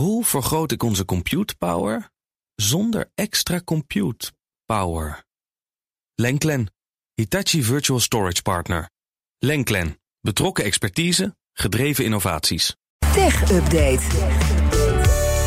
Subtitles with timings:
[0.00, 2.10] Hoe vergroot ik onze compute power
[2.54, 4.32] zonder extra compute
[4.64, 5.24] power?
[6.14, 6.72] Lenklen,
[7.14, 8.90] Hitachi Virtual Storage Partner.
[9.38, 12.76] Lenklen, betrokken expertise, gedreven innovaties.
[13.12, 14.02] Tech Update.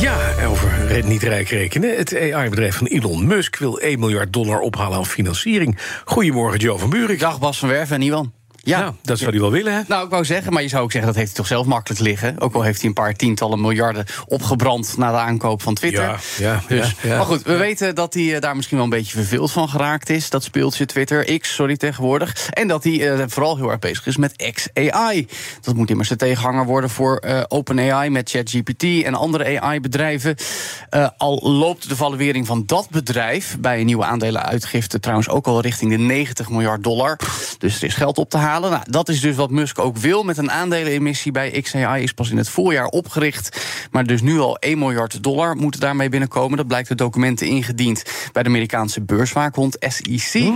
[0.00, 1.96] Ja, over niet rijk rekenen.
[1.96, 5.78] Het AI-bedrijf van Elon Musk wil 1 miljard dollar ophalen aan financiering.
[6.04, 7.18] Goedemorgen, Joe van Buurik.
[7.18, 8.43] Dag Bas van Werven en Iwan.
[8.64, 9.80] Ja, dat zou hij wel willen, hè?
[9.88, 12.00] Nou, ik wou zeggen, maar je zou ook zeggen dat heeft hij toch zelf makkelijk
[12.00, 12.40] liggen.
[12.40, 16.02] Ook al heeft hij een paar tientallen miljarden opgebrand na de aankoop van Twitter.
[16.02, 17.16] Ja, ja, dus, ja, ja.
[17.16, 20.10] Maar goed, we weten dat hij eh, daar misschien wel een beetje verveeld van geraakt
[20.10, 20.30] is.
[20.30, 22.48] Dat speeltje Twitter, X, sorry tegenwoordig.
[22.50, 25.28] En dat hij eh, vooral heel erg bezig is met XAI.
[25.60, 30.36] Dat moet immers de tegenhanger worden voor eh, OpenAI met ChatGPT en andere AI-bedrijven.
[30.90, 35.60] Eh, al loopt de valuering van dat bedrijf bij een nieuwe aandelenuitgifte trouwens ook al
[35.60, 37.18] richting de 90 miljard dollar.
[37.58, 38.53] Dus er is geld op te halen.
[38.60, 42.02] Nou, dat is dus wat Musk ook wil met een aandelenemissie bij XAI.
[42.02, 43.60] Is pas in het voorjaar opgericht.
[43.90, 46.56] Maar dus nu al 1 miljard dollar moeten daarmee binnenkomen.
[46.56, 50.52] Dat blijkt de documenten ingediend bij de Amerikaanse beurswaakhond SEC.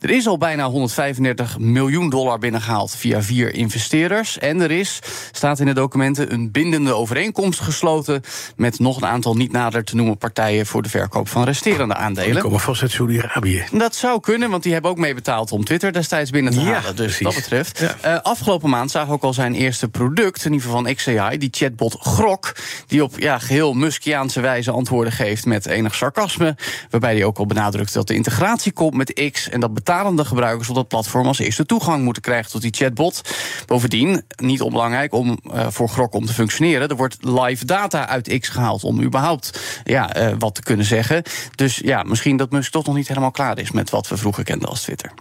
[0.00, 4.38] Er is al bijna 135 miljoen dollar binnengehaald via vier investeerders.
[4.38, 4.98] En er is,
[5.32, 8.22] staat in de documenten, een bindende overeenkomst gesloten.
[8.56, 12.02] met nog een aantal niet nader te noemen partijen voor de verkoop van resterende Die
[12.02, 12.42] aandelen.
[12.42, 13.64] komen vast uit Saudi-Arabië.
[13.72, 16.96] Dat zou kunnen, want die hebben ook meebetaald om Twitter destijds binnen te Ja, halen.
[16.96, 17.24] Dus precies.
[17.24, 17.78] dat betreft.
[17.78, 17.96] Ja.
[18.00, 21.38] Eh, afgelopen maand zagen we ook al zijn eerste product, in ieder geval van XAI,
[21.38, 22.52] die chatbot Grok.
[22.86, 26.56] Die op ja, geheel Muskiaanse wijze antwoorden geeft met enig sarcasme.
[26.90, 29.48] Waarbij hij ook al benadrukt dat de integratie komt met X.
[29.48, 33.20] En dat betalende gebruikers op dat platform als eerste toegang moeten krijgen tot die chatbot.
[33.66, 38.38] Bovendien, niet onbelangrijk om eh, voor Grok om te functioneren, er wordt live data uit
[38.38, 41.22] X gehaald om überhaupt ja, eh, wat te kunnen zeggen.
[41.54, 44.44] Dus ja, misschien dat Musk toch nog niet helemaal klaar is met wat we vroeger
[44.44, 45.12] kenden als Twitter.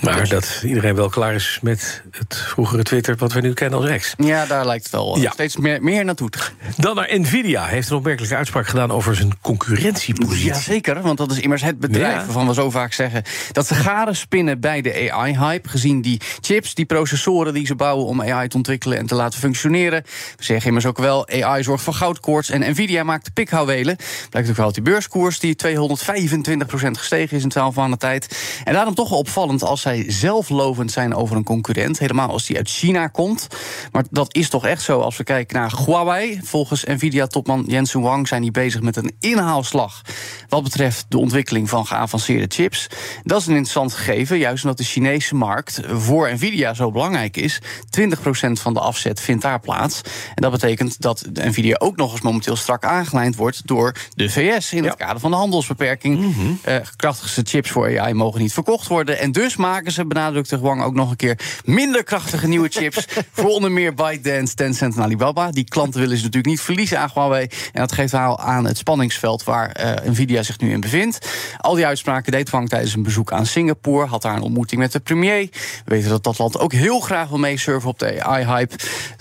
[0.00, 3.16] Maar dat iedereen wel klaar is met het vroegere Twitter...
[3.16, 4.14] wat we nu kennen als X.
[4.16, 5.30] Ja, daar lijkt het wel eh, Ja.
[5.30, 6.54] steeds meer, meer naartoe te gaan.
[6.76, 7.66] Dan naar Nvidia.
[7.66, 10.46] Heeft een opmerkelijke uitspraak gedaan over zijn concurrentiepositie.
[10.46, 12.24] Jazeker, want dat is immers het bedrijf Ja.
[12.24, 15.68] waarvan we zo vaak zeggen dat ze garen spinnen bij de AI-hype.
[15.68, 19.38] Gezien die chips, die processoren die ze bouwen om AI te ontwikkelen en te laten
[19.38, 20.02] functioneren.
[20.36, 23.96] We zeggen immers ook wel, AI zorgt voor goudkoorts en Nvidia maakt de pikhouwelen.
[24.30, 28.36] Blijkt ook wel uit die beurskoers die 225% gestegen is in 12 maanden tijd.
[28.64, 31.98] En daarom toch wel opvallend als zij zelflovend zijn over een concurrent.
[31.98, 33.46] Helemaal als die uit China komt.
[33.92, 36.40] Maar dat is toch echt zo als we kijken naar Huawei.
[36.42, 40.00] Volgens Nvidia-topman Jensen Wang zijn die bezig met een inhaalslag.
[40.48, 42.86] wat betreft de ontwikkeling van geavanceerde chips.
[43.22, 47.60] Dat is een interessant gegeven, juist omdat de Chinese markt voor Nvidia zo belangrijk is.
[48.00, 50.00] 20% van de afzet vindt daar plaats.
[50.34, 54.72] En dat betekent dat Nvidia ook nog eens momenteel strak aangelijnd wordt door de VS
[54.72, 56.34] in het kader van de handelsbeperking.
[56.62, 59.18] Eh, krachtigste chips voor AI mogen niet verkocht worden.
[59.18, 61.31] En dus maken ze, benadrukte Wang ook nog een keer,
[61.64, 63.06] minder krachtige nieuwe chips.
[63.32, 65.50] voor onder meer ByteDance, Tencent en Alibaba.
[65.50, 67.46] Die klanten willen ze natuurlijk niet verliezen aan Huawei.
[67.72, 71.28] En dat geeft wel aan het spanningsveld waar eh, Nvidia zich nu in bevindt.
[71.56, 74.06] Al die uitspraken deed Wang tijdens een bezoek aan Singapore.
[74.06, 75.48] Had daar een ontmoeting met de premier.
[75.50, 75.50] We
[75.84, 78.74] weten dat dat land ook heel graag wil meesurfen op de AI-hype.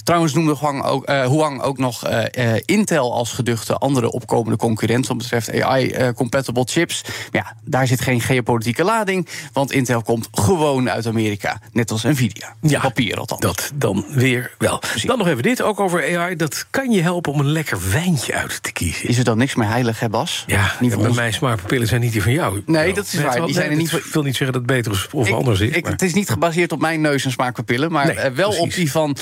[0.03, 4.57] Trouwens noemde Huang ook, eh, Huang ook nog eh, eh, Intel als geduchte andere opkomende
[4.57, 5.07] concurrent.
[5.07, 7.01] wat betreft AI-compatible chips.
[7.31, 9.27] Maar ja, daar zit geen geopolitieke lading.
[9.53, 11.59] Want Intel komt gewoon uit Amerika.
[11.71, 12.55] Net als Nvidia.
[12.61, 13.41] Ja, papier althans.
[13.41, 14.81] Dat dan weer wel.
[15.03, 16.35] Dan nog even dit, ook over AI.
[16.35, 19.07] Dat kan je helpen om een lekker wijntje uit te kiezen.
[19.09, 20.43] Is er dan niks meer heilig, hè Bas?
[20.47, 21.17] Ja, Niet ja, voor bij ons.
[21.17, 22.61] mij smaakpapillen zijn niet die van jou.
[22.65, 23.45] Nee, dat is waar.
[23.45, 25.59] Die zijn er niet voor- wil niet zeggen dat het beter is of Ik- anders
[25.59, 25.69] is.
[25.75, 28.73] ik- maar- het is niet gebaseerd op mijn neus en smaakpapillen, maar Nee, wel op
[28.73, 29.15] die van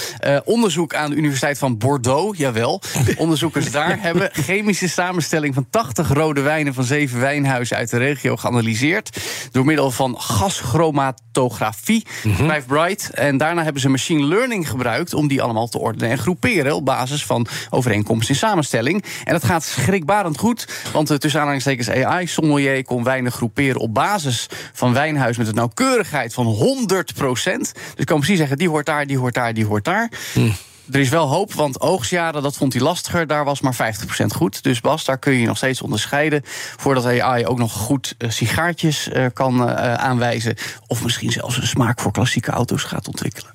[0.44, 2.38] onderzoek aan de Universiteit van Bordeaux.
[2.38, 2.82] Jawel.
[3.18, 8.36] Onderzoekers daar hebben chemische samenstelling van 80 rode wijnen van zeven wijnhuizen uit de regio
[8.36, 9.18] geanalyseerd.
[9.52, 12.36] Door middel van gaschromatografie, Mhm.
[12.44, 13.10] schrijft Bright.
[13.14, 16.86] En daarna hebben ze machine learning gebruikt om die allemaal te ordenen en groeperen op
[16.86, 19.04] basis van overeenkomsten in samenstelling.
[19.24, 24.48] En dat gaat schrikbarend goed, want de tussen aanhalingstekens AI-sommelier kon wijnen groeperen op basis
[24.74, 27.74] van wijnhuis met een nauwkeurigheid van 100%.
[27.74, 30.10] Dus ik kan precies zeggen, die hoort daar, die hoort daar, die hoort daar.
[30.92, 33.28] Er is wel hoop, want oogstjaren, dat vond hij lastiger.
[33.28, 34.64] Daar was maar 50% goed.
[34.64, 36.42] Dus Bas, daar kun je nog steeds onderscheiden.
[36.78, 40.56] Voordat AI ook nog goed eh, sigaartjes eh, kan eh, aanwijzen.
[40.88, 43.54] Of misschien zelfs een smaak voor klassieke auto's gaat ontwikkelen.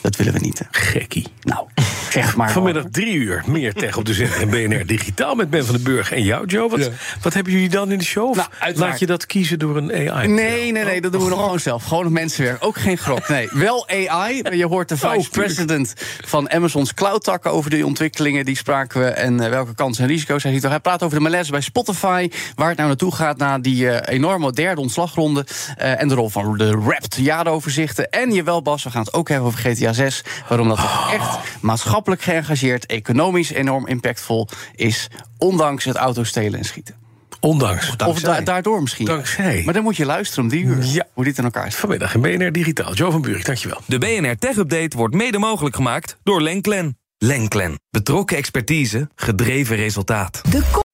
[0.00, 0.62] Dat willen we niet.
[0.70, 1.26] Gekkie.
[1.42, 1.66] Nou,
[2.10, 2.50] zeg maar.
[2.50, 5.84] Vanmiddag drie uur meer tech op de zender en BNR Digitaal met Ben van den
[5.84, 6.68] Burg en jou, Joe.
[6.70, 6.90] Wat,
[7.22, 8.28] wat hebben jullie dan in de show?
[8.28, 10.28] Of Nou, laat je dat kiezen door een AI?
[10.28, 11.84] Nee, nee, nee, dat doen we nog gewoon zelf.
[11.84, 12.64] Gewoon op mensenwerk.
[12.64, 13.28] Ook geen grok.
[13.28, 14.42] Nee, wel AI.
[14.56, 15.94] Je hoort de Oh, vice-president
[16.24, 18.44] van Amazon's cloud-tak over de ontwikkelingen.
[18.44, 20.62] Die spraken we en eh, welke kansen en risico's hij ziet.
[20.62, 22.28] Hij praat over de malaise bij Spotify.
[22.54, 25.46] Waar het nou naartoe gaat na die eh, enorme derde ontslagronde.
[25.76, 28.10] eh, en de rol van de Wrapped jaaroverzichten.
[28.10, 30.24] En jawel, Bas, we gaan het ook hebben over GTA NVIDIA 6.
[30.48, 30.78] Waarom dat
[31.12, 35.08] echt maatschappelijk geëngageerd, economisch enorm impactvol is,
[35.38, 36.94] ondanks het autostelen en schieten.
[37.40, 37.96] Ondanks.
[38.06, 39.06] Of da daardoor misschien.
[39.06, 39.62] Dankzij.
[39.64, 40.84] Maar dan moet je luisteren om die uur.
[40.84, 41.06] Ja.
[41.12, 41.80] Hoe dit in elkaar zit.
[41.80, 42.94] Vanmiddag in BNR Digitaal.
[42.94, 43.80] Joe van Buurik, dankjewel.
[43.86, 46.98] De BNR Tech Update wordt mede mogelijk gemaakt door Lenklen.
[47.18, 47.80] Lenklen.
[47.90, 50.42] Betrokken expertise, gedreven resultaat.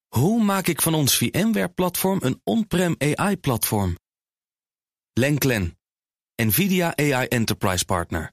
[0.09, 3.99] Hoe maak ik van ons VMware-platform een on-prem AI-platform?
[5.13, 5.79] Lenklen.
[6.43, 8.33] NVIDIA AI Enterprise Partner.